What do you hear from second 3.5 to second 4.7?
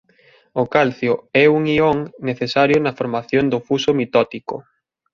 do fuso mitótico.